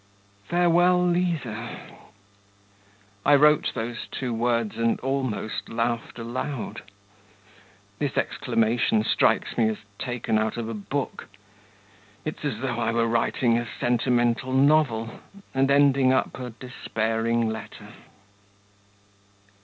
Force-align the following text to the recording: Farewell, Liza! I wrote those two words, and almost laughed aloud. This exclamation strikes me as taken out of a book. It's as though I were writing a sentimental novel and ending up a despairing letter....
Farewell, 0.47 1.05
Liza! 1.09 1.77
I 3.23 3.35
wrote 3.35 3.71
those 3.75 4.07
two 4.09 4.33
words, 4.33 4.75
and 4.75 4.99
almost 5.01 5.69
laughed 5.69 6.17
aloud. 6.17 6.81
This 7.99 8.17
exclamation 8.17 9.03
strikes 9.03 9.55
me 9.59 9.69
as 9.69 9.77
taken 9.99 10.39
out 10.39 10.57
of 10.57 10.67
a 10.67 10.73
book. 10.73 11.27
It's 12.25 12.43
as 12.43 12.61
though 12.61 12.79
I 12.79 12.91
were 12.91 13.05
writing 13.07 13.59
a 13.59 13.67
sentimental 13.79 14.53
novel 14.53 15.19
and 15.53 15.69
ending 15.69 16.11
up 16.11 16.39
a 16.39 16.49
despairing 16.49 17.47
letter.... 17.49 17.89